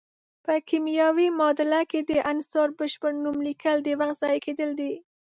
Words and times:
په 0.45 0.53
کیمیاوي 0.69 1.27
معادله 1.39 1.81
کې 1.89 1.99
د 2.09 2.11
عنصر 2.31 2.67
بشپړ 2.79 3.11
نوم 3.23 3.37
لیکل 3.47 3.77
د 3.83 3.89
وخت 3.99 4.15
ضایع 4.21 4.39
کیدل 4.45 4.69
دي. 4.79 4.93